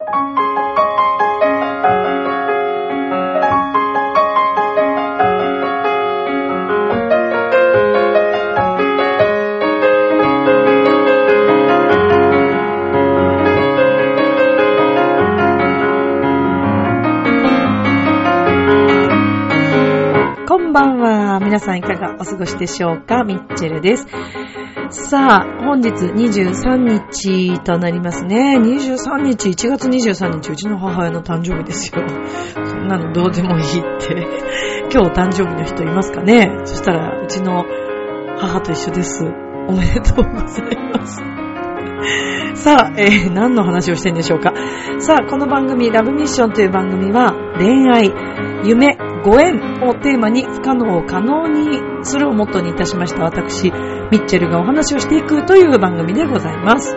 [0.00, 0.06] こ
[20.58, 21.40] んばんは。
[21.40, 23.22] 皆さんいかがお過ごしでしょうか？
[23.24, 24.06] ミッチェルです。
[24.92, 28.58] さあ、本日23日となりますね。
[28.58, 32.02] 23日、1月23日、うちの母親の誕生日ですよ。
[32.64, 33.66] そんなのどうでもいいっ
[34.00, 34.26] て。
[34.92, 37.64] 今日誕生日の人いますかねそしたら、うちの
[38.36, 39.22] 母と一緒です。
[39.68, 41.22] おめでとうございます。
[42.60, 44.52] さあ、えー何の話をしてんでしょうか。
[44.98, 48.12] さあ、この番組、ラブミッションという番組は、恋愛、
[48.64, 53.70] 夢、ご縁をテーマに不可能を可能にするをモットーにいたしました私、ミ
[54.18, 56.96] ッチェルがお話をしていくという番組でございます。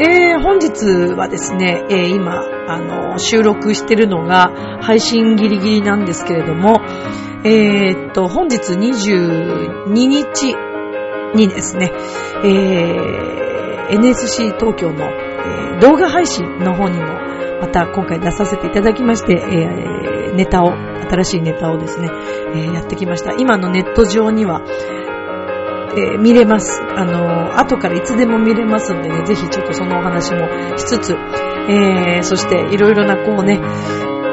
[0.00, 6.80] えー、本日はですね、えー今、あの、収録してるのが配信ギリギリなんですけれども、
[7.44, 10.54] えーっと、本日22日
[11.34, 11.90] にですね、
[12.44, 15.34] えー、NSC 東京の、えー
[15.80, 17.04] 動画配信の方にも
[17.60, 22.08] また今回出させていただきまして、えーネタを、新しいネタをですね、
[22.54, 23.32] えーやってきました。
[23.32, 24.62] 今のネット上には、
[25.96, 26.82] えー見れます。
[26.96, 31.14] あのー後からいつでも見れますんでね、ぜひちょっとそのお話もしつつ、
[31.68, 33.60] えーそしていろいろなこうね、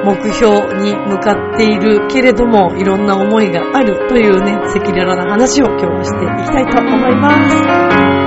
[0.03, 7.49] 目標に向かっているけれども、いろんな思いがあるというね、赤裸々な話を今日はしていきたいと思いま
[8.17, 8.20] す。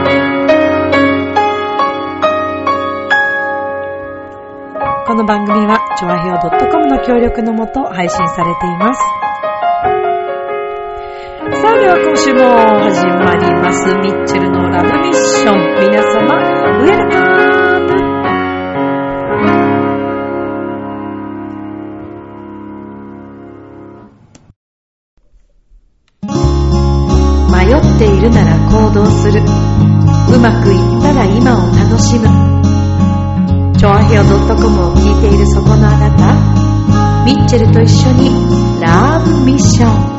[5.15, 6.39] この番組は、ちょわひょう
[6.73, 9.01] .com の協力のもと配信されています。
[11.63, 12.43] さあ、では今週も
[12.83, 13.95] 始まります。
[13.95, 15.57] ミッチェルのラブミッション。
[15.87, 16.35] 皆様、
[16.81, 17.95] ウェルカム
[27.55, 29.41] 迷っているなら行動する。
[29.41, 32.44] うまくいったら今を楽しむ。
[33.85, 34.39] チョアヘオ .com
[34.93, 40.15] を聞いているそこのあなた、ミッチェルと一緒にラブミッション。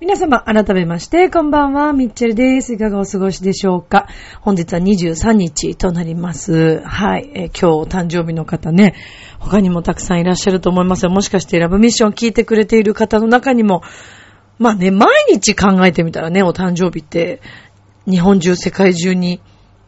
[0.00, 2.74] 皆様、改めまして、こんばんは、ミッチェルです。
[2.74, 4.08] いかがお過ごしでしょうか？
[4.40, 6.80] 本日は23日となります。
[6.80, 8.96] はい、えー今日お誕生日の方ね、
[9.38, 11.10] 他にもたくさんいらっしゃると思いますよ。
[11.12, 13.84] もしかしてラブミッションを聞いてくれている方の中にも、
[14.58, 17.40] まあね、毎日考えてみたらね、お誕生日って、
[18.08, 19.40] 日本中、世界中に、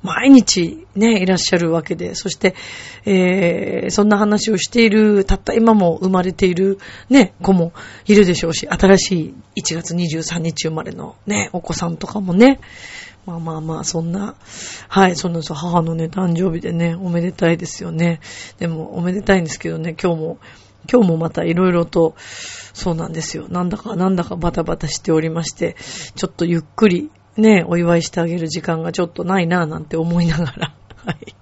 [0.03, 2.57] 毎日ね、いらっしゃるわけで、そして、
[3.05, 6.79] えー、そんな話をしている、たった今も生まれている
[7.09, 7.73] ね、子も
[8.07, 12.59] いるでしょうし、新しい1月23日生まれのね、お子さんとかもね、
[13.27, 14.35] まあまあまあ、そんな、
[14.89, 18.19] はい、そんな母のね、誕生日でね、おめでたいですよね。
[18.59, 20.39] でも、おめでたいんですけどね、今日も、
[20.93, 22.17] 今日もまたいろいろと、
[22.75, 23.47] そうなんですよ。
[23.49, 25.77] なんだかなんだかバタバタしておりまして、
[26.17, 31.35] ちょっとゆっくりね、お祝いしてあげる時間がちょっとないなぁなんて思いながら、 はい。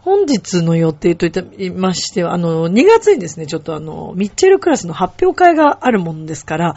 [0.00, 1.42] 本日の予定といた
[1.74, 6.76] ましては、あの、2月にですね、ちょっとあの、ミッチェルクラスの発表会があるものですから、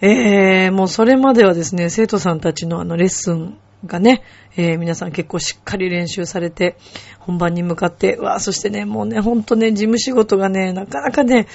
[0.00, 4.22] えー、もうそれまではですね、生徒さんたちのあの、レッスンがね、
[4.56, 6.76] えー皆さん結構しっかり練習されて、
[7.20, 11.46] 本番に向かって、うわ、そしてね、もうね、ほんとね、事務仕事がね、なかなかね、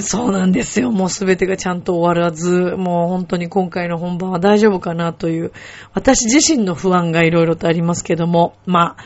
[0.00, 0.90] そうなんですよ。
[0.90, 5.52] もうすべてがちゃんと終わらず、もう本当に今回の本番は大丈夫かなという、
[5.92, 9.04] 私自身の不安がいろいろとありますけども、まあ、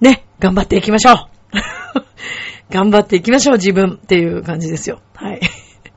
[0.00, 1.16] ね、頑張っていきましょう
[2.72, 5.00] 頑張っていきましょう、自分っていう感じですよ。
[5.14, 5.40] はい。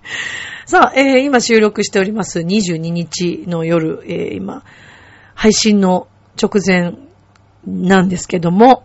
[0.66, 4.64] さあ、えー今収録しております22日の夜、えー今、
[5.36, 6.08] 配信の
[6.42, 6.96] 直前
[7.66, 8.84] なんですけども、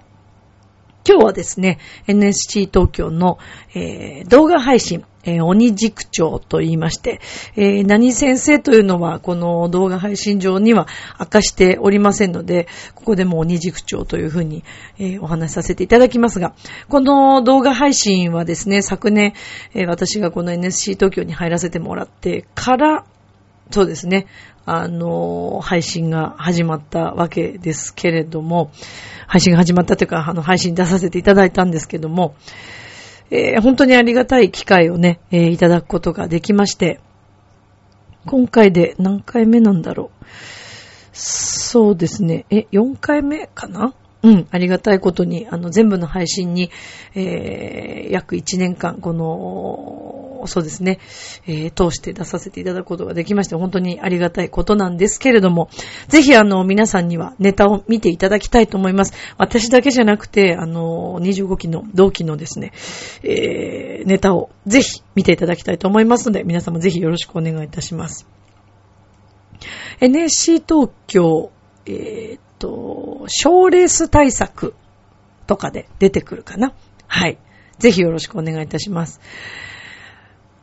[1.07, 3.39] 今日はですね、NSC 東京の、
[3.75, 7.21] えー動画配信、えー鬼塾長と言いまして、
[7.57, 10.87] えー何先生というのはこの動画配信上には
[11.19, 14.65] 明かしておりませんので、ここでも鬼塾長というふうに、
[14.99, 16.55] えーお話しさせていただきますが、
[16.89, 19.33] この動画配信はですね、昨年、
[19.75, 23.05] え私がこの NSC 東京に入らせてもらってから、
[23.70, 24.26] そうですね。
[24.67, 28.70] あの、配信が始まったわけですけれども、
[29.26, 32.35] 配信が始まったというか、あの、配信出させていただいたんですけども、
[33.31, 37.00] えー本当にありがたい機会をね、えーいただくことができまして、
[38.26, 40.25] 今回で何回目なんだろう。
[41.12, 42.44] そうですね。
[42.50, 43.94] え、4回目かな？
[44.23, 46.70] うん、ありがたいことに、あの、全部の配信に、
[47.15, 50.99] えー、約1年間、この、そうですね、
[51.47, 55.69] えー、通して出させていただくことができまして、本当にありがたいことなんですけれども、
[56.09, 59.12] ぜひ、あの、皆さんにはネタを見ていただきたいと思います。
[59.37, 62.73] 私だけじゃなくて、あの、25期の同期のですね、
[63.23, 68.26] えー、ネタをぜひ見ていただきたいと思いますので、皆様ぜひよろしくお願いいたします。
[70.00, 71.50] NSC 東京、
[71.88, 74.75] えーと、賞レース対策
[75.46, 76.75] とかで出てくるかな。
[77.06, 77.38] はい。
[77.79, 79.20] ぜひよろしくお願いいたします。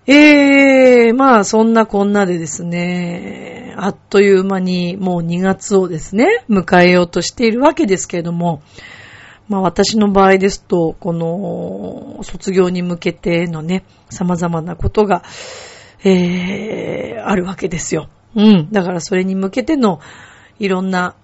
[0.07, 8.62] ええー、まあそんなこんなでですね、あっという間にもう2月をですね、迎えようとしているわけですけれども、
[9.48, 15.24] まあ私の場合ですと、この卒業に向けてのね、様々なことが、
[16.04, 18.10] ええー、あるわけですよ。
[18.36, 18.69] うん。
[18.71, 20.00] だからそれに向けての
[20.60, 21.16] いろんな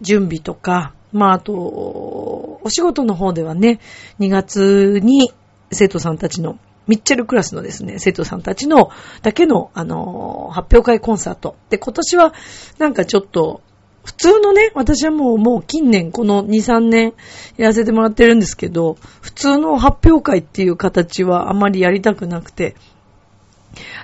[0.00, 3.80] 準備とか、まあ、あと、お仕事の方ではね、
[4.20, 5.32] 2月に
[5.72, 8.90] 生徒さんたちの、ミッチェルクラスのですね、生徒さんたちの、
[9.22, 11.56] だけの、あの、発表会コンサート。
[11.68, 12.32] で、今年は、
[12.78, 13.62] なんかちょっと、
[14.04, 17.12] 普通のね、私はもう、もう近年、この2、3年
[17.58, 22.74] やらせてもらってるんですけど、普通の発表会っていう形はあまりやりたくなくて、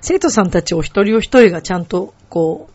[0.03, 2.74] 生徒さんたちお一人お一人がちゃんと、こう、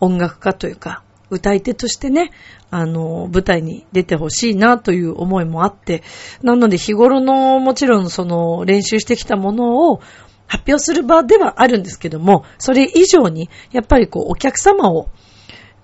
[0.00, 2.32] 音楽家というか、歌い手としてね、
[2.70, 6.02] あの、舞台に出てほしいなという思いもあって、
[6.42, 10.00] なので日頃のもちろんその練習してきたものを
[10.46, 15.08] 発表する場ではあるんですけども、それ以上に、やっぱりこう、お客様を、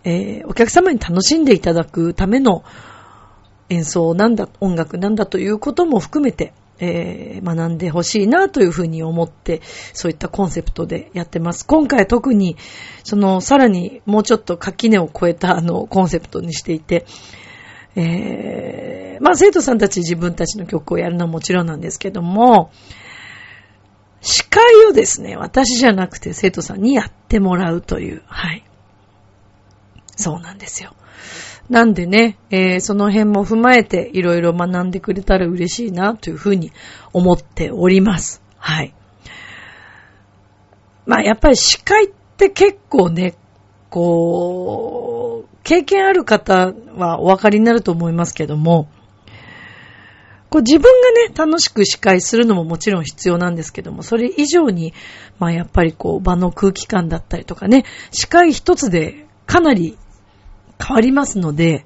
[0.03, 2.65] えー、お客様に楽しんでいただくための
[3.69, 9.63] 演奏なんだ、音楽なんだということも含めて、えー、学んでほしいなというふうに思って、
[9.93, 11.67] そういったコンセプトでやってます。
[11.67, 12.57] 今回特に、
[13.05, 17.07] その、さらにもうちょっと垣根を超えた、あの、コンセプトにしていて、
[17.97, 22.71] えー、まあ、生徒さんたち自分たちの曲をやるのはもちろんなんですけども、
[24.21, 28.65] 司会をですね、私じゃなくて生徒さんにやってもらうという、はい。
[30.17, 30.95] そうなんですよ。
[31.69, 36.73] なんでね、えー、その辺も踏まえていろいろ学んでくれたら嬉しいなというふうに
[37.13, 38.43] 思っております。
[38.57, 38.95] はい。
[41.07, 43.35] まあやっぱり司会って結構ね、
[43.91, 48.89] こう、経験ある方はお分かりになると思いますけども、
[50.49, 54.95] こう自分がね、楽しく司会するのももちろん必要なんですけども、それ以上に、
[55.39, 59.99] まあやっぱりこう場の空気感だったりとかね、司会一つでかなり
[60.83, 61.85] 変わりますので、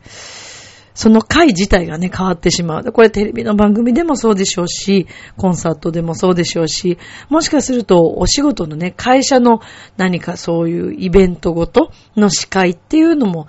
[0.94, 2.92] その回自体がね、変わってしまう。
[2.92, 5.06] これテレビの番組でもそうでしょうし、
[5.36, 6.98] コンサートでもそうでしょうし、
[7.28, 9.60] もしかするとお仕事のね、会社の
[9.96, 13.46] 何かそういうイベントごとの司会っていうのも、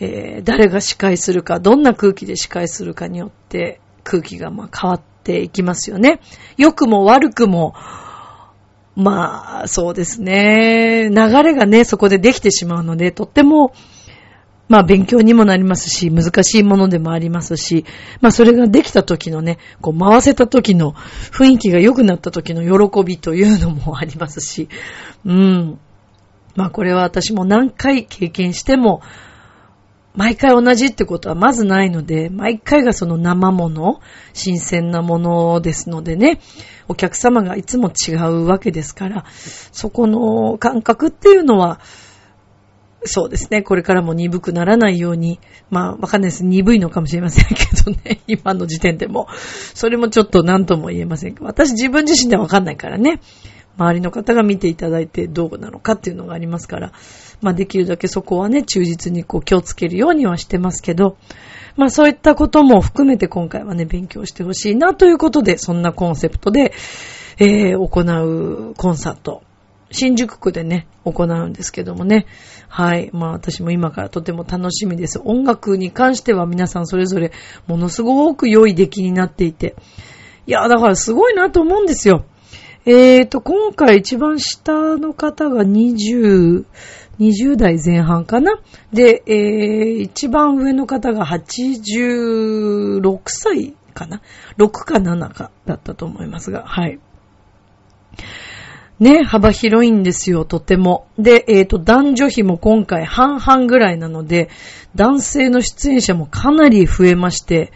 [0.00, 6.20] えー、誰が司会するか、どんな空気で司会するかによって空気がまあ変わっていきますよね。
[6.56, 7.74] 良くも悪くも、
[8.96, 11.10] まあ、そうですね。
[11.10, 13.72] 流れがね、そこでできてしまうので、とっても、
[14.68, 17.84] まあ勉強にもなりますし、難しいものでもありますし、
[18.20, 24.68] まあそれができた時のね、こう回せた時の雰囲気が良くなった時の喜びというのもありますし、
[25.24, 25.78] うん。
[26.54, 29.00] まあこれは私も何回経験しても、
[30.14, 34.00] 毎回同じってことはまずないので、毎回がその生もの、
[34.32, 36.40] 新鮮なものですのでね、
[36.88, 39.24] お客様がいつも違うわけですから、
[39.70, 41.78] そこの感覚っていうのは、
[43.04, 43.62] そうですね。
[43.62, 45.38] これからも鈍くならないように。
[45.70, 46.44] まあ、わかんないです。
[46.44, 48.20] 鈍いのかもしれませんけどね。
[48.26, 49.28] 今の時点でも。
[49.74, 51.46] それもちょっと何とも言えませんけど。
[51.46, 53.20] 私自分自身ではわかんないからね。
[53.76, 56.92] 周りの方が見ていただいてどうなのかっていうのがありますから。
[57.40, 61.16] まあ、できるだけそこはね、忠実にこう気をつけるようにはしてますけど。
[61.76, 66.72] まあ、そういったことも含めて今回はね、勉強してほしいなということで、そんなコンセプトで、
[67.38, 69.42] えー、行うコンサート。
[69.90, 72.26] 新宿区でね、行うんですけどもね。
[72.68, 73.10] はい。
[73.12, 75.20] まあ私も今からとても楽しみです。
[75.24, 77.32] 音楽に関しては皆さんそれぞれ
[77.66, 79.76] ものすごく良い出来になっていて。
[80.46, 82.24] いや、だからすごいなと思うんですよ。
[82.86, 86.64] えーと、今回一番下の方が20、
[87.20, 88.60] 20代前半かな
[88.92, 94.22] で、えー、一番上の方が86歳かな
[94.56, 96.98] ?6 か7かだったと思いますが、はい。
[99.00, 101.06] ね、幅広いんですよ、とても。
[101.18, 104.48] で、えっ、ー、と、男女比も今回半々ぐらいなので、
[104.96, 107.72] 男性の出演者もかなり増えまして、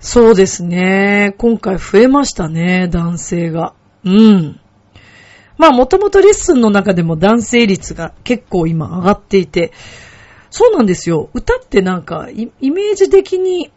[0.00, 3.74] そうですね、今回増えましたね、男性が。
[4.04, 4.60] うん。
[5.56, 9.72] まあ、もともとレッスンの中でも男性率が結構今上がっていて、
[10.50, 11.30] そうなんですよ。
[11.34, 13.72] 歌ってなんか、イメージ的に、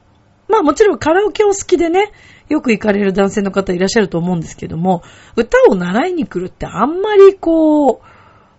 [0.47, 2.11] まあもちろんカラオケを好きでね、
[2.51, 5.03] よく行かれる男性の方いらっしゃると思うんですけども、
[5.35, 8.01] 歌を習いに来るってあんまりこ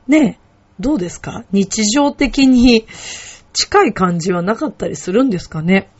[0.08, 0.40] う、ね、
[0.80, 1.44] どうですか？
[1.52, 2.86] 日常的に
[3.52, 5.90] 近い感じはなかったりするんですかね？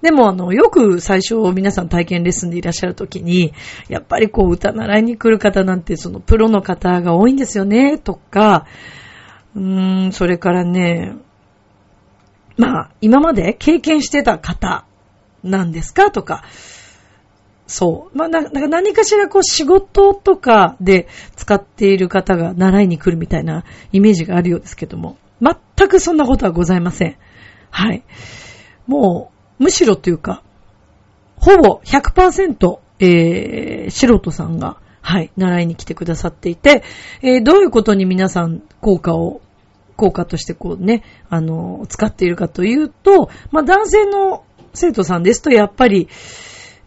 [0.00, 3.52] でもあの、よく最初皆さん体験レッスンでいらっしゃるときに、
[3.88, 8.66] やっぱりこう歌習いに来る方なんてそのプロの方が多いんですよね、とか、
[9.54, 11.14] うーん、それからね、
[12.56, 14.86] まあ、今まで経験してた方
[15.44, 16.10] なんですか？
[16.10, 16.42] とか、
[17.72, 18.18] そう。
[18.18, 27.16] まあ、な、なんか何かしらこう仕事とかで使っている方が習いに来るみたいなイメージがあるようですけども、全くそんなことはございません。
[27.70, 28.02] はい。
[28.86, 30.42] もう、むしろというか、
[31.36, 36.82] ほぼ100%、えー、素人さんが、はい、習いに来てくださっていて、
[37.22, 39.40] えー、どういうことに皆さん効果を、
[39.96, 46.10] 効果としてこうね、あの、使っているかというと、まあ、男性の生徒さんですと、やっぱり、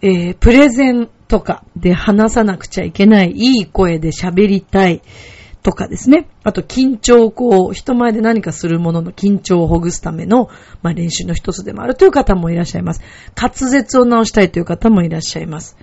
[0.01, 5.01] えー、プレゼンとかで話さなくちゃいけない、いい声で喋りたい、
[5.65, 6.27] とかですね。
[6.43, 10.47] あと、緊張こう、人前で何かするものの緊張をほぐすための、
[10.83, 13.01] まあ、練習の一つでもあるという方もいらっしゃいます。
[13.35, 15.75] 滑舌を直したいという方もいらっしゃいます。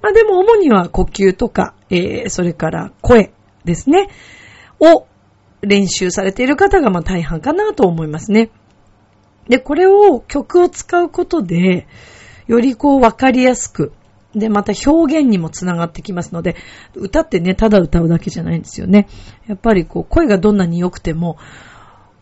[0.00, 3.34] まあ、でも、主には呼吸とか、えー、それから声
[3.66, 4.08] ですね。
[4.80, 5.06] を
[5.60, 8.48] 練習されている方が、まあ、大半かなと思いますね。
[9.46, 11.86] で、これを曲を使うことで、
[12.46, 13.92] よりこう、わかりやすく、
[14.34, 16.56] で、また表現にもつながってきますので、
[16.94, 19.08] 歌ってね、ただ歌うだけじゃないんですよね。
[19.46, 21.38] やっぱりこう、声がどんなに良くても、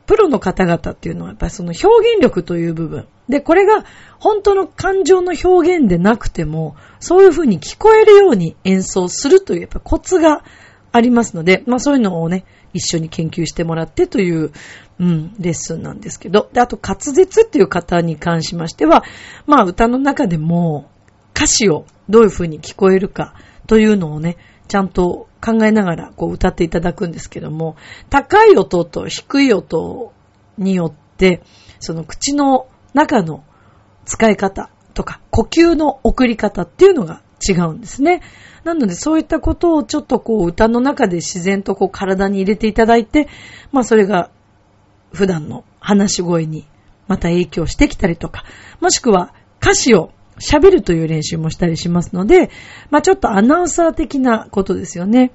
[0.06, 3.06] プロの方々っていうのはやっぱりその表現力という部分。
[3.28, 3.84] で、これが
[4.18, 10.42] 本当の感情の表現でなくても、そういう風に聞こえるように演奏するというやっぱコツが
[10.90, 14.50] ありますので、まあそういうのをね、一緒に研究してもらってという、
[15.00, 16.50] うん、レッスンなんですけど。
[16.52, 19.02] で、あと滑舌っていう方に関しましては、
[19.46, 20.90] まあ歌の中でも
[21.34, 23.34] 歌詞をどういう風に聞こえるか
[23.66, 24.36] というのをね、
[24.68, 27.76] ちゃんと考えながらこう歌っていただくんですけども、
[28.10, 30.12] 高い音と低い音
[30.58, 31.42] によって、
[31.78, 33.42] その口の中の
[34.04, 38.20] 使い方とか、呼吸の送り方っていうのが違うんですね。
[38.64, 43.28] なのでそういったことをちょっとこう歌の中で自然とこう体に入れていただいて、
[43.72, 44.30] まあそれが
[45.12, 46.66] 普段の話し声に
[47.08, 48.44] また影響してきたりとか、
[48.80, 52.50] もしくは歌詞を喋るという練習もしたりしますので、
[52.90, 55.32] まあちょっとアナウンサー的なことですよね。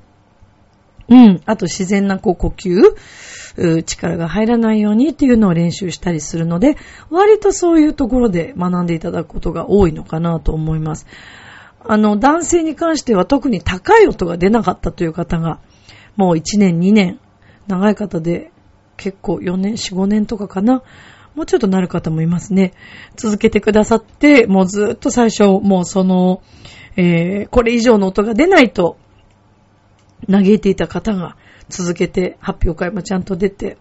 [1.07, 1.41] うん。
[1.45, 6.77] あと自然なこう呼吸、力が入らないようにっていうのを練習したりするので、
[7.09, 11.05] 割とそういうところで学んでいただくことが多いのかなと思います。
[11.87, 15.59] あの、男性に関しては特に高い音が出なかったという方が、
[16.15, 17.19] もう1年、2年、
[17.67, 18.51] 長い方で
[18.97, 20.83] 結構4年、4、5年とかかな、
[21.35, 22.73] もうちょっとなる方もいますね。
[23.15, 26.41] 続けてくださって、もうずっと最初、もうその、
[26.95, 28.97] えー、これ以上の音が出ないと、
[30.29, 31.35] 嘆いていた方が
[31.69, 33.77] 続けて発表会もちゃんと出て、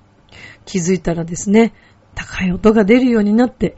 [0.65, 1.73] 気づいたらですね、
[2.15, 3.77] 高い音が出るようになって、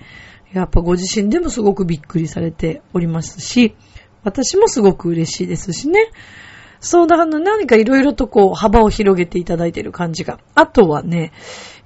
[0.52, 3.74] やっぱご自身でもすごくびっくりされておりますし、
[4.24, 6.10] 私もすごく嬉しいですしね。
[6.80, 10.38] そうだから何かいろいろとこう幅を広げていただいている感じが。
[10.54, 11.32] あとはね、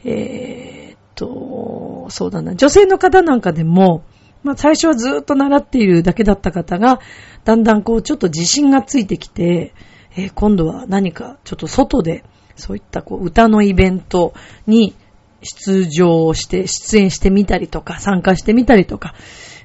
[0.04, 4.04] えーと、そうだな、女性の方なんかでも、
[4.42, 7.00] まあ最初はずっと習っているだけだった方が、
[7.44, 9.75] だんだんこうちょっと自信がついてきて、
[10.16, 12.25] えー、今度は何かちょっと外で、
[12.56, 14.35] そういったこう歌のイベント
[14.66, 14.94] に
[15.42, 19.14] 出場して、出演してみたりとか、参加してみたりとか、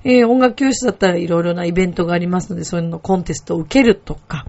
[0.03, 4.45] えー、音楽教室だったらいろいろなイベントがありますので、そういうのコンテストを受けるとか、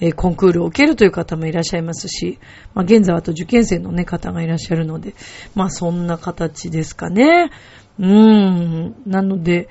[0.00, 2.38] え、コンクールを受けるという方もいらっしゃいますし、
[2.74, 5.14] まあ、現在はあと受験生のね、方がいらっしゃるので、
[5.54, 7.50] まあ、そんな形ですかね。
[7.98, 8.94] うーん。
[9.06, 9.68] なので、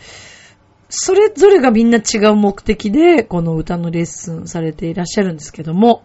[0.89, 6.03] それぞれがみんな違う目的で、この歌のレッスンされていらっしゃるんですけども、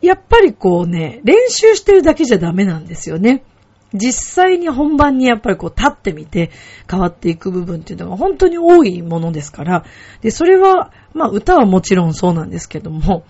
[0.00, 3.42] やっぱりこうね、練習してるだけじゃダメなんですよね。
[3.94, 6.50] 実際に本番にやっぱりこう立ってみて
[6.90, 9.84] 変わっていく部分っていうのが本当に多いものですから、
[10.20, 13.24] で、それは、まあ歌はもちろんそうなんですけども、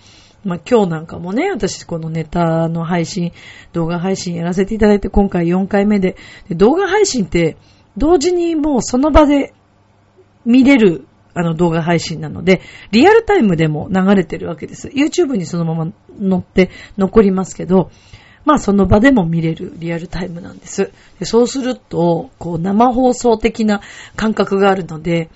[0.44, 3.32] まあ今日なんかもね、私このネタの配信、
[3.72, 6.16] 動画配信やらせていただいて今回4回目で、
[6.48, 7.56] で動画配信って
[7.96, 9.52] 同時にもうその場で
[10.44, 14.88] 見れるあの動画配信なので、リアルタイムでも流れてるわけです。
[14.88, 17.90] YouTube にそのまま載って残りますけど、
[18.46, 20.92] まあその場でも見れるリアルタイムなんです。
[21.18, 23.82] でそうすると、こう生放送的な
[24.14, 25.28] 感覚があるので、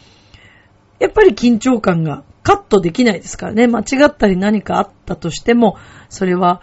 [1.00, 3.66] やっぱり緊張感がカットできないですからね。
[3.66, 5.76] 間違ったり何かあったとしても、
[6.08, 6.62] それは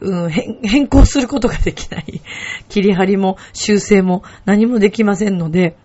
[0.00, 2.20] うん、変更することができない。
[2.68, 5.76] 切り張りも修正も何もできませんので、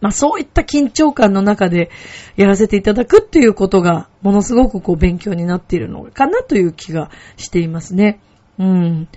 [0.00, 1.90] まあそういった緊張感の中で
[2.36, 8.20] やらせていただくっていうことがものすごくこう勉強になっているのかなという気がしていますね。
[8.58, 9.08] うん。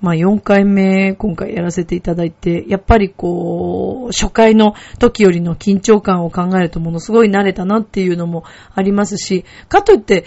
[0.00, 8.44] まあ4回目今回やらせていただいて、やっぱりこう、初回の時よりの緊張感を考えるとものすごい慣れたなっていうのも
[8.74, 10.24] ありますし、かといって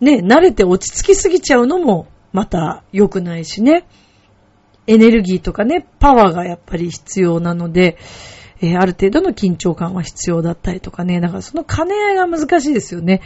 [0.00, 3.86] ね、慣れて落ち着きすぎちゃうのもまた良くないしね。
[4.86, 7.98] エネルギーとかね、パワーがやっぱり必要なので、
[8.60, 11.20] えー、ある程度の緊張感は必要だったりとかね。
[11.20, 13.20] だからその兼ね合いが難しいですよね。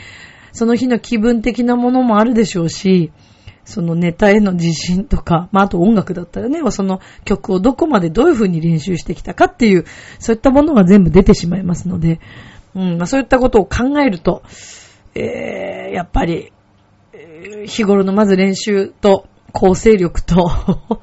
[0.52, 3.12] その日の気分的なものもあるでしょうし、
[3.64, 9.84] そのネタへの自信とか、まあ、あと音楽だったらね、その曲をどこまでどういう風に練習してきたかっていう、
[10.18, 12.20] そういったものが全部出てしまいますので、
[12.74, 14.42] うん、まあ、そういったことを考えると、
[15.14, 16.52] えー、やっぱり、
[17.12, 20.50] えー、日頃のまず練習と、構成力と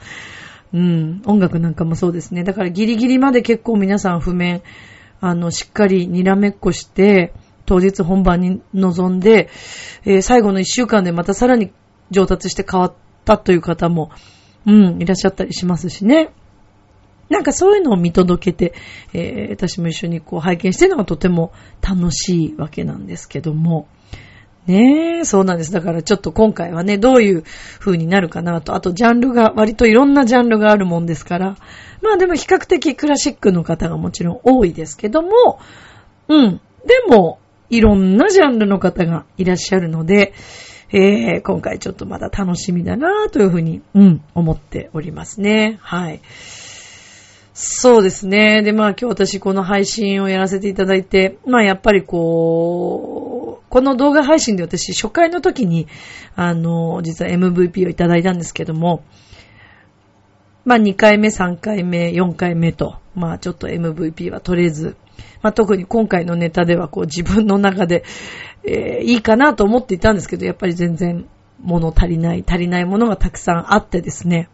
[0.74, 2.44] うん、音楽なんかもそうですね。
[2.44, 4.62] だからギリギリまで結構皆さん譜面、
[5.20, 7.34] あの、しっかりにらめっこして、
[7.66, 9.50] 当日本番に臨んで、
[10.06, 11.72] えー、最後の一週間でまたさらに
[12.12, 12.94] 上達して変わっ
[13.26, 14.12] たという方も、
[14.68, 16.32] うん、いらっしゃったりしますしね。
[17.30, 18.74] なんかそういうのを見届けて、
[19.14, 23.88] えー、私も一緒にこう拝見してるのがとても楽しいわけなんですけども。
[24.68, 25.72] ねえ、そうなんです。
[25.72, 27.44] だからちょっと今回はね、どういう
[27.80, 28.76] 風になるかなと。
[28.76, 31.56] あとジャンルが、割といろんなジャンルがあるもんですから。
[32.02, 35.60] まあでも比較的クラシックの方がもちろん多いですけども、
[36.28, 36.62] うん。
[36.86, 37.40] でも、
[37.70, 40.34] いろんなジャンルの方がいらっしゃるので、
[40.94, 45.78] えー、今回ちょっとまだ楽しみだなというふうに、うん、思っておりますね。
[45.82, 46.22] はい。
[47.54, 48.62] そうですね。
[48.64, 55.88] で、まあ今日私この配信をやらせていただいて、まあやっぱりこう、この動画配信で私初回の時に、
[56.36, 59.04] あの、実は MVP をいただいたんですけども、
[60.64, 64.96] まあ2回目、3回目、4回目と、まあちょっと MVP は取れず、
[65.42, 68.04] まあ特に今回のネタではこう自分の中で、
[68.64, 71.28] えー、いいかなと思っていたんですけど、やっぱり全然
[71.60, 74.50] 物足りない、足りないものがたくさんあってですね、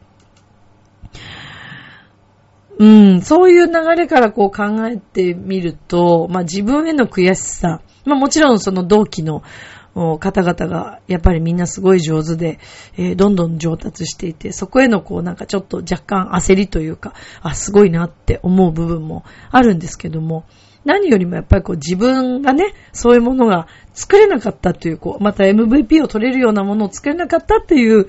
[2.79, 9.43] うん、そういう流れからこう考えてみると、まあ自分への悔しさ、まあもちろんその同期の
[10.19, 12.59] 方々がやっぱりみんなすごい上手で、
[12.97, 20.45] えー、どんどん上達していて、そこへのこうなんかちょっと若干焦りというか、あ、すごいなって思う部分もあるんですけども、
[20.85, 28.07] 何よりもやっぱりこう自分がね、そういうものが作れなかったという、こう、また MVP を取れるようなものを作れなかったっていう、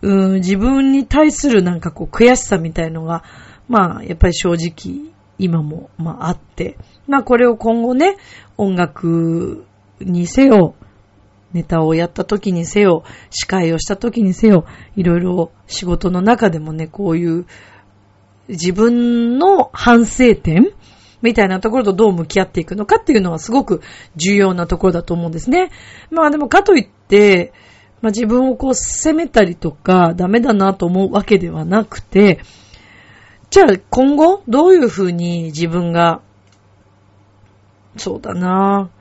[0.00, 3.24] うん、自分に対するなんかこう悔しさみたいのが、
[3.68, 8.16] まあ、やっぱり正直、今も、まあ、あって、まあ、これを今後ね、
[8.56, 9.66] 音楽
[10.00, 10.74] にせよ、
[11.54, 17.46] ネタをやった時にせよ、司会をした時にせよ、いろいろ仕事の中でもね、こういう
[18.48, 20.72] 自分の反省点
[21.22, 23.80] みたいなところとどう向き合っていくのかっていうのはすごく
[24.16, 25.70] 重要なところだと思うんですね。
[26.10, 27.52] まあでもかといって、
[28.02, 32.40] まあ自分をこう責めたりとかダメだなと思うわけではなくて、
[33.50, 36.20] じゃあ今後どういうふうに自分が、
[37.96, 38.93] そうだなぁ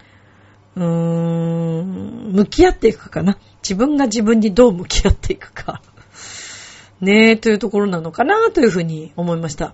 [0.76, 3.38] うーん、向き合っていくかな。
[3.62, 5.82] 自分が自分にどう向き合っていくか。
[7.02, 9.74] ねえ、というところなのかなというふうに思いました。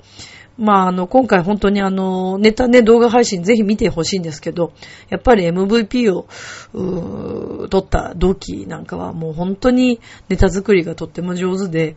[0.58, 4.74] まあ、あの、今回本当にあの、ネタね、動画配信ぜひ見てほしいんですけど、
[5.08, 6.28] やっぱり MVP を、
[6.74, 11.96] うー撮った同期なんかはもう本当にネタ作りがとっても上手で、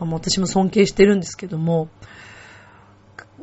[0.00, 1.88] 私も尊敬してるんですけども、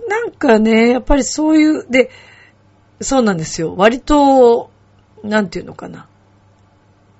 [0.10, 2.10] なんかね、やっぱりそういう、で、
[3.00, 3.76] そうなんですよ。
[3.78, 4.72] 割と、
[5.28, 6.08] なんていうのかな。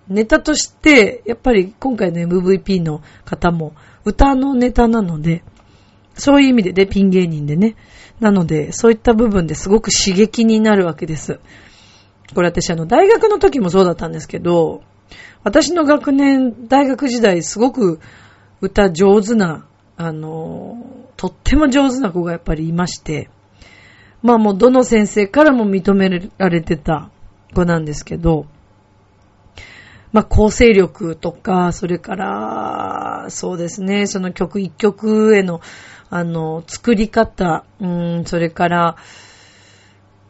[0.08, 3.74] ネタとして、やっぱり今回の MVP の方も
[4.06, 5.43] 歌のネタなので、
[6.13, 7.76] そういう意味でね、ピン芸人でね。
[8.20, 11.39] なので、そういった部分ですごく刺激になるわけです。
[12.34, 14.82] これ私あの、大学の時もそうだったんですけど、
[15.43, 18.00] 私の学年、大学時代すごく
[18.62, 19.65] 歌上手な、
[19.98, 20.78] あの、
[21.15, 23.30] とっても上手な子がやっぱりいまして、
[24.24, 27.12] まあもうどの先生からも認められてた
[27.54, 28.46] 子なんですけど、
[30.12, 35.62] まあ構成力とか、それから、そうですね、その曲一曲への、
[36.10, 38.96] あの、作り方、うん、それから、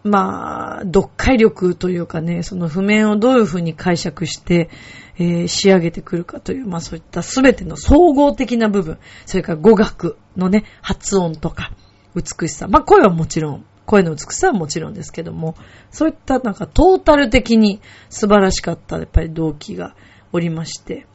[0.04, 4.70] まあ、読解力というかね、その譜面をどういうふうに解釈して、
[5.18, 11.72] えー、仕上げてくるかという、まあそういったすべての総合的な部分、それから語学のね、発音とか、
[12.16, 12.68] 美しさ。
[12.68, 15.56] まあ声はもちろん、声の美しさはもちろんですけども、
[15.92, 19.96] そういったなんかトータル的に素晴らしかった、やっぱり動機が
[20.34, 21.08] おりまして、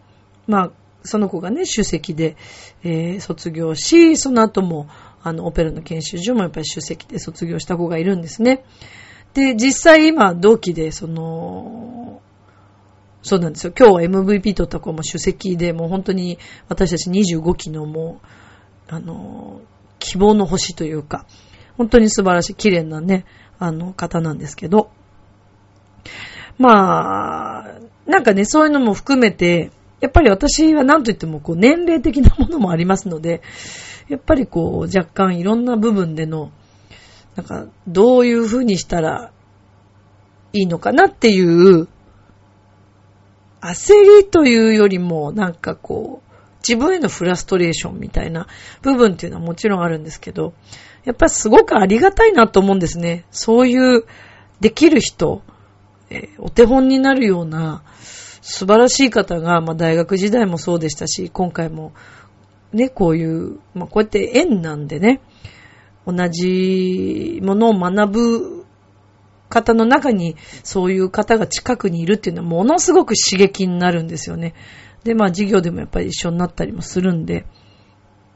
[0.46, 0.70] まあ、
[1.04, 2.37] その子がね、主席で、
[2.82, 4.88] えー、卒業し、その後も、
[5.22, 8.64] あの、オペラの研修所もやっぱり主席で卒業した子がいるんですね。
[9.35, 12.22] で、実際今、同期で、その、
[13.22, 13.72] そうなんですよ。
[13.78, 18.20] 今日 MVP 取った子も主席で、もう本当に私たち25期のも
[18.90, 19.61] う、あの、
[19.98, 21.26] 希望の星というか、
[21.76, 23.24] 本当に素晴らしい、綺麗なね、
[23.58, 24.90] あの方なんですけど、
[26.58, 33.40] まあ、なんかね、そういうのも含めて、やっぱり私は何と言ってもこう年齢的なものもありますので、
[34.08, 36.50] やっぱりこう若干いろんな部分での、
[37.37, 39.32] なんかどういうふうにしたら
[40.52, 41.88] いいのかなっていう
[43.61, 46.32] 焦りというよりもなんかこう
[46.66, 48.48] 自分へのフラストレーションみたいな
[48.82, 50.52] 部分っていうのはもちろんあるんですけど、
[51.05, 53.25] やっぱりすごくありがたいなと思うんですね。
[53.31, 54.05] そういう
[54.61, 55.43] できる人、
[56.11, 57.83] え、お手本になるような
[58.43, 61.93] 素晴らしい方が、まあ大学時代もそうでしたし、今回も
[62.73, 65.21] ね、こういう、まあこうやって縁なんでね、
[66.07, 68.67] 同じものを学ぶ
[69.49, 74.55] 方の中にそういう方が近くにいるっていうのはものすごく刺激になるんですよね。
[75.05, 77.45] で、まあ授業でもやっぱり一緒になったりもするんで、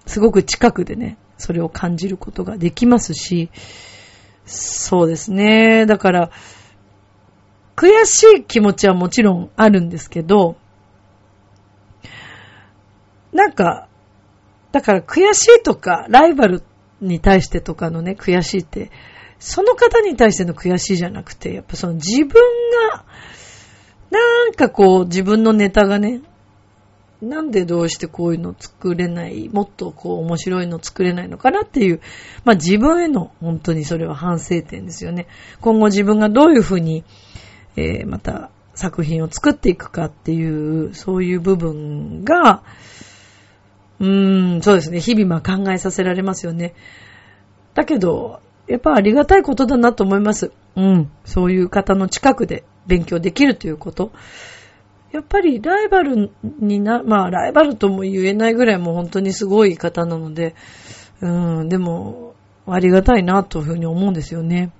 [0.06, 3.50] すごく近くでね、それを感じることができますし、
[4.44, 5.86] そうですね。
[5.86, 6.30] だから、
[7.74, 10.56] 悔しい気持ちはもちろんあるんですけど、
[13.32, 13.88] なんか、
[14.72, 16.62] だから悔しいとか、ライバル
[17.00, 18.90] に対してとかのね、悔しいって、
[19.38, 22.28] その方に対しての悔しいじゃなくて、やっぱその自分
[22.90, 23.04] が、
[24.10, 26.22] なんかこう自分のネタがね、
[27.22, 32.00] なんでどうしてこういうの作れない、もっとこう面白いの作れないのかなっていう、
[32.44, 35.26] まあ自分への本当にそれは反省点ですよね。
[35.60, 37.04] 今後自分がどういうふうに
[37.76, 42.62] えー、また作品を作っていくかっていう、そういう部分が、
[44.00, 45.00] うーん、そうですね。
[45.00, 46.74] 日々まあ考えさせられますよね。
[47.74, 50.52] だけど、やっぱありがたいことだなと思います。
[50.74, 51.10] うん。
[51.24, 54.12] そういう方の近くで勉強できるということ。
[55.12, 60.54] やっぱりライバルにな、まあライバルとも言えないぐらいもう本当にすごい方なので、
[61.20, 62.34] うん、でも、
[62.66, 64.72] ありがたいなというふうに思うんですよね。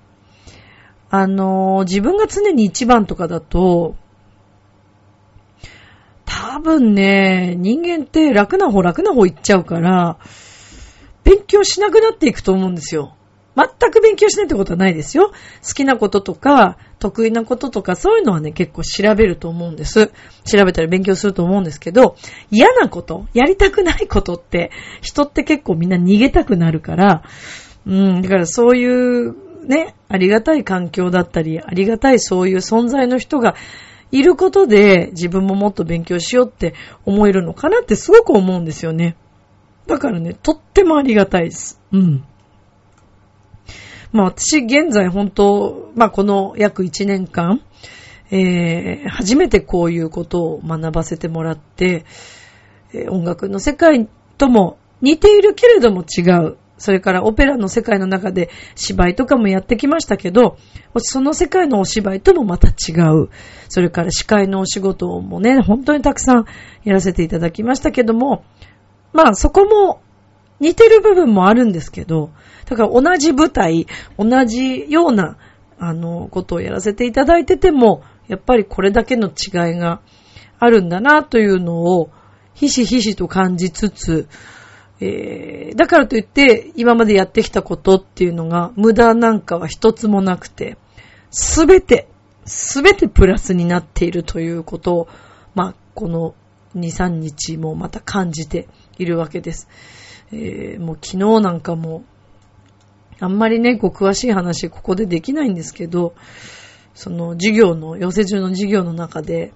[1.09, 3.95] あの、自分が常に一番とかだと、
[6.25, 10.17] 多分ね、人間って楽な方楽な方行っちゃうから、
[11.23, 13.16] 勉強しなくなっていくと思うんですよ。
[13.57, 15.31] 全く勉強しないってことはないですよ。
[15.67, 20.11] 好きなこととか、得意なこととか、そういうのはね、結構調べると思うんです。
[20.45, 22.15] 調べたり勉強すると思うんですけど、
[22.51, 24.69] 嫌なこと、やりたくないことって、
[25.01, 27.23] 人って結構みんな逃げたくなるから、
[27.87, 33.55] うん、だからそういうね、ありがたい環境だったり、ありがたいそういう存在の人が
[34.11, 36.73] いることで自分ももっと勉強しようって
[37.05, 39.15] 思えるのかなってすごく思うんですよね。
[39.87, 41.81] だからね、とってもありがたいです。
[41.91, 42.23] うん。
[44.11, 47.61] まあ私現在本当、まあこの約1年間、
[48.31, 52.05] えー、初めてこういうことを学ばせてもらって、
[53.09, 56.57] 音楽の世界とも似ているけれども違う。
[56.79, 60.57] それからオペラの世界の中で芝居とかもやってきましたけど、
[60.97, 63.29] その世界のお芝居ともまた違う。
[63.67, 66.45] それから司会のお仕事もね、本当にたくさん
[66.83, 68.43] やらせていただきましたけども、
[69.11, 70.01] まあそこも
[70.59, 72.31] 似てる部分もあるんですけど、
[72.69, 75.37] だから同じ舞台、同じような、
[75.79, 80.01] あの、ことをやらせていただいてても、やっぱりこれだけの違いが
[80.59, 82.09] あるんだなというのを、
[82.53, 84.27] ひしひしと感じつつ、
[84.99, 90.77] えー、だからといって、今までやってきたことっていうのが、無駄なんかは一つもなくて、
[91.29, 92.07] すべて、
[92.45, 95.07] すべてプラスになっているということを、
[95.53, 96.33] まあ、この
[96.75, 99.67] 2、3日もまた感じているわけです。
[100.31, 102.03] えー、もう昨日なんかも、
[103.19, 106.13] あんまりね、こう詳しい話ここでできないんですけど、
[106.93, 109.53] その授業の、養成中の授業の中で、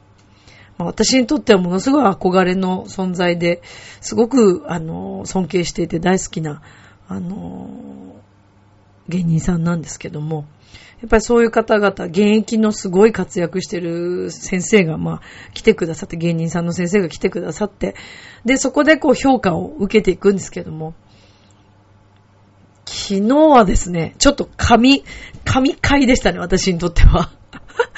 [0.78, 3.62] まあ、私にとってはものすごい憧れの存在で、
[4.00, 6.62] すごく、あの、尊敬していて大好きな、
[7.08, 7.69] あの、
[9.10, 10.45] 芸人さんなんですけども、
[11.02, 15.21] やっぱりそういう方々、現役のすごい活躍してる先生が、まあ、
[15.54, 17.95] 来てくださって、芸人さんの先生が来てくださって、
[18.45, 20.93] で、そこでこう評価を受けていくんですけども、
[23.12, 25.04] 昨日はですね、ちょっと神、
[25.43, 27.30] 神回でしたね、私にとっては。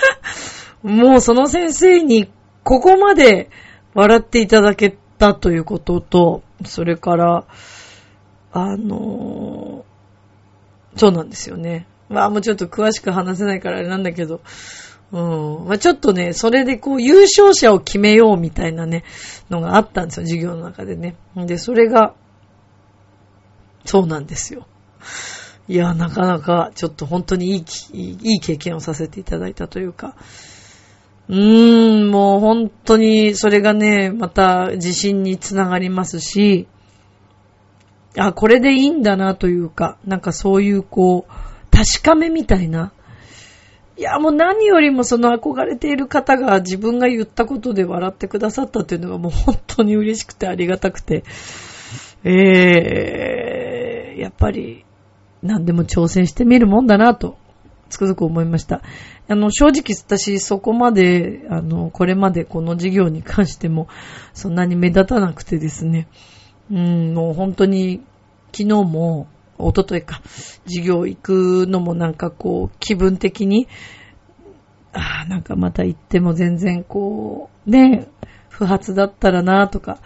[0.82, 2.32] もうその先生に
[2.64, 3.52] ここまで
[3.94, 7.46] 笑っていただけたということと、それから、
[8.52, 11.86] あのー、そうなんですよね。
[12.10, 14.42] まあもうちょっと詳しく話せないからあれなんだけど、
[15.12, 15.18] う
[15.66, 15.66] ん。
[15.68, 19.04] まあ、ちょっとね、それでこう、優勝者を決めようみたいなね、
[19.52, 21.16] のがあったんですよ、授業の中でね。
[21.36, 22.16] で、それが、
[23.86, 24.66] そうなんですよ。
[25.68, 27.64] いや、なかなか、ちょっと本当にいい、
[27.94, 30.16] いい経験をさせていただいたというか、
[31.30, 36.68] うーん、もう本当に、それがね、また自信につながりますし、
[38.18, 41.32] あ、これでいいんだなというか、なんかそういうこう、
[41.72, 42.92] 確かめみたいな、
[43.96, 51.24] いや、もう何よりもその憧れている方が自分が言ったことで笑ってくださったっていうのがもう本当に嬉しくてありがたくて、
[52.24, 54.84] えー、やっぱり
[55.44, 57.38] 何でも挑戦してみるもんだなと、
[57.90, 58.82] つくづく思いました。
[59.28, 63.88] あの、正直私そこまで、あの、これまでこの事業に関しても
[64.34, 66.08] そんなに目立たなくてですね、
[66.72, 68.02] うん、もう本当に
[68.52, 69.28] 昨日も
[69.58, 70.22] おとといか、
[70.66, 73.68] 授業行くのもなんかこう、気分的に、
[74.94, 78.08] ああ、なんかまた行っても全然こう、ね、
[78.50, 80.00] 不発だったらなとか、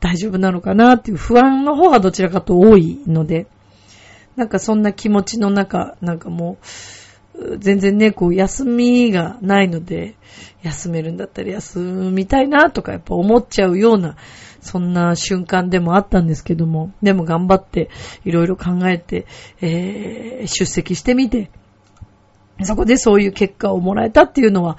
[0.00, 3.46] 大丈夫なのかなっていう不安の方がどちらかと多いので、
[4.36, 6.58] なんかそんな気持ちの中、なんかも
[7.34, 10.14] う、全然ね、こう、休みがないので、
[10.62, 14.16] 休めるんだったら休みたいなとかやっぱ思っちゃうような、
[14.60, 17.88] そんな瞬間でもあったんですけども、でも頑張って
[18.24, 19.26] いろいろ考えて、
[19.60, 21.50] えー、出席してみて、
[22.62, 24.76] そこでそういう結果をもらえたっていうのは、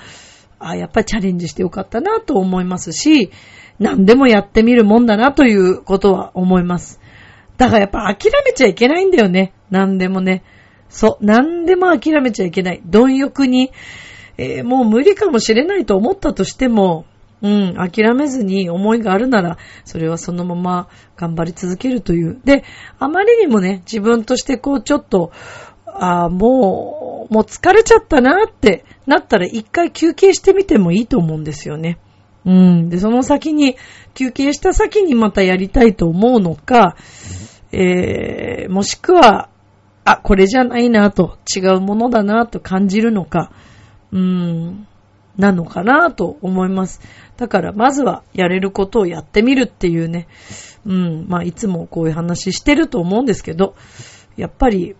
[0.59, 3.31] あやっぱりチャレンジしてよかったなと思いますし、
[3.79, 7.00] 何でもやってみるもんだなということは思います。
[7.61, 9.53] だからやっぱ諦めちゃいけないんだよね。
[9.69, 10.43] 何でもね。
[10.89, 12.81] そう、何でも諦めちゃいけない。
[12.83, 13.71] 貪欲に、
[14.39, 17.05] えー、もう無理かもしれないと思ったとしても、
[17.43, 22.41] うん、諦めずに思いがあるなら、それはそのまま頑張り続けるという。
[22.43, 22.63] で、
[22.97, 25.31] あまりにもね、自分としてこうちょっと、
[25.85, 31.99] ああ、もう、もう疲れちゃったなってなったら一回休憩してみてもいいと思うんですよね。
[32.45, 32.89] うん。
[32.89, 33.77] で、その先に、
[34.13, 36.95] 休憩した先にまたやりたいと思うのか、
[37.71, 39.49] えー、もしくは、
[40.03, 43.51] あ、これじゃないなと、違うものだなと感じるのか、
[44.11, 44.87] うん、
[45.37, 47.01] なのかなと思います。
[47.37, 50.27] だからまずはやれることをやってみるっていうね、
[50.85, 53.75] うん、まあいつもこういう話してると思うんですけど、
[54.35, 54.95] やっぱり、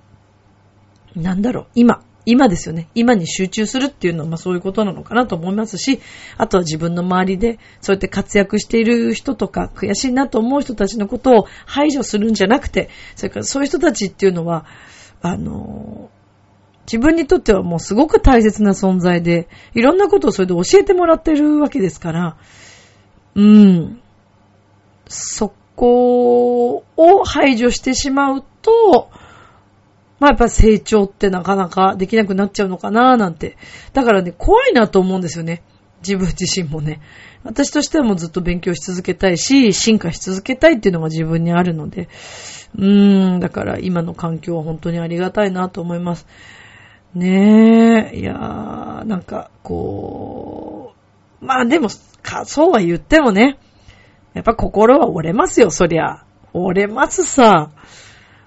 [1.15, 2.88] なんだろう、今、今ですよね。
[2.93, 5.99] 今に集中するっていうのは、まあそういうことなのかなと思いますし、
[6.38, 14.65] あとは自分の周りで、そうやって活躍している人とか、悔しいなと思う人たちのことを排除するんじゃなくて、それからそういう人たちっていうのは、
[15.21, 16.10] あの
[16.88, 22.38] 自分にとってはもうすごく大切な存在で、いろんなことをそれで教えてもらってるわけですから、
[23.36, 24.01] うん。
[25.07, 29.10] そこを排除してしまうと、
[30.21, 33.57] まあやっぱ成長ってなかなかできなくなっちゃうのかななんて。
[33.93, 35.63] だからね、怖いなと思うんですよね。
[36.03, 37.01] 自分 自身もね。
[37.43, 42.07] 私としてはもうずっと勉強し続けたいし、進化し続けたいっていうのが自分にあるので。
[42.77, 46.27] うーん、だから今の環境は本当にありがたいなと思います。
[47.15, 50.93] ねえ、いやー、なんか、こ
[51.41, 51.89] う、まあでも、
[52.21, 53.57] か、そうは言ってもね、
[54.36, 56.23] やっぱ心は折れますよ、そりゃ。
[56.53, 57.71] 折れますさ。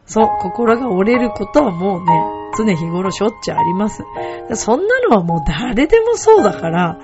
[0.06, 2.12] そう、心が折れることはもうね、
[2.56, 4.04] 常日頃しょっちゅうあります。
[4.54, 6.98] そんなのはもう誰でもそうだから、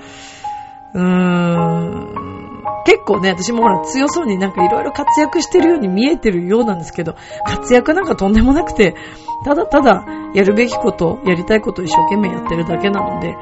[0.94, 8.96] うーん、結構ね、私もほら強そうになんかいろいろ活躍してるように見えてるようなんですけど、活躍なんかとんでもなくて、
[9.44, 13.36] ただただやるべきこと、やりたいことを一生懸命やってるだけなので、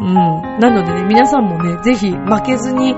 [0.00, 0.14] うん。
[0.14, 2.94] なのでね、皆さんもね、ぜひ負けずに、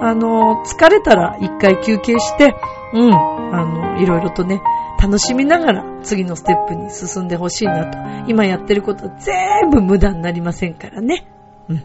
[0.00, 2.54] あの、疲れたら一回休憩して、
[2.92, 4.62] うん、あの、いろいろとね、
[5.02, 7.98] 楽しみながら次のステップに進んでほしいなと。
[8.28, 11.26] 今やってることは全部無駄になりませんからね。
[11.68, 11.84] うん。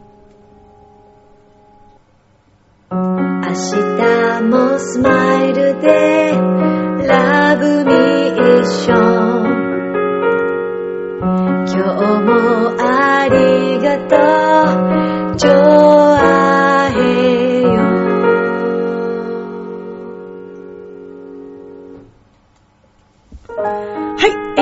[2.92, 3.08] 明
[3.50, 6.32] 日もスマイルで
[7.08, 9.48] ラブミッション
[11.66, 14.37] 今日もありがとう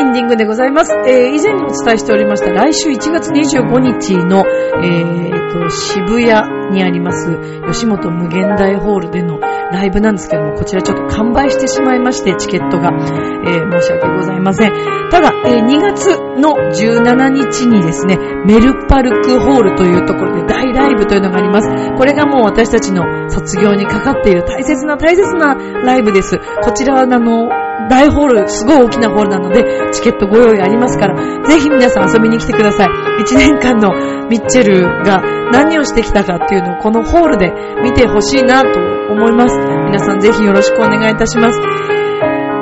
[0.06, 0.94] ンディングでございます。
[1.08, 4.46] えー、以前にお伝えしておりました来週1月25日の、
[4.84, 7.38] えー、と渋谷にあります
[7.72, 14.72] 吉本無限大ホールでのライブなんですけども、こちらちょっと完売してしまいまして、チケットが、えー、申し訳ございません。
[15.10, 21.70] ただ、えー、2月の17日にですね、メルパルクホールというところで大ライブというのがあります。
[21.98, 26.40] これがもう私たちの卒業にかかっている大切な大切なライブです。
[26.64, 27.50] こちらはあの、
[27.90, 32.88] 大ホール、すごい大きなホールなので、チケットご用意ありますから、ぜひ皆さん遊びに来てください。
[33.24, 35.22] 1年間のミッチェルが
[35.52, 37.52] 何をしてきたかっていうのをこのホールで
[37.84, 39.58] 見てほしいなと思います。
[39.58, 41.60] 皆さんぜひよろしくお願いいたします。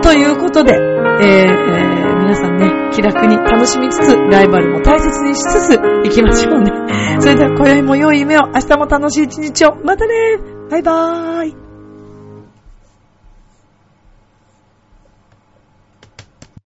[0.02, 0.82] ということで、えー、
[1.22, 6.72] えー、皆さんね、気楽に楽しみつつ、ライバルも大切にしつつ、行きましょうね。
[7.20, 9.76] それでは今宵も良い夢を、明日も楽しい一日を。
[9.84, 10.14] またね
[10.70, 11.63] バイバーイ